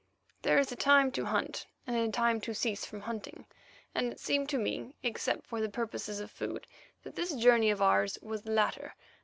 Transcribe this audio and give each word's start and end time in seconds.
There 0.41 0.57
is 0.57 0.71
a 0.71 0.75
time 0.75 1.11
to 1.11 1.25
hunt 1.25 1.67
and 1.85 1.95
a 1.95 2.09
time 2.11 2.41
to 2.41 2.55
cease 2.55 2.85
from 2.85 3.01
hunting, 3.01 3.45
and 3.93 4.11
it 4.11 4.19
seemed 4.19 4.49
to 4.49 4.57
me, 4.57 4.95
except 5.03 5.45
for 5.45 5.61
the 5.61 5.69
purposes 5.69 6.19
of 6.19 6.31
food, 6.31 6.65
that 7.03 7.15
this 7.15 7.35
journey 7.35 7.69
of 7.69 7.83
ours 7.83 8.17
was 8.23 8.41
the 8.41 8.49
latter. 8.49 8.95